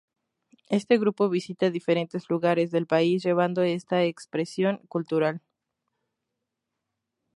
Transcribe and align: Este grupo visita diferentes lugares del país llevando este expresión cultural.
Este 0.77 0.97
grupo 0.97 1.29
visita 1.29 1.69
diferentes 1.69 2.27
lugares 2.27 2.71
del 2.71 2.87
país 2.87 3.21
llevando 3.21 3.61
este 3.61 4.05
expresión 4.07 4.77
cultural. 4.89 5.43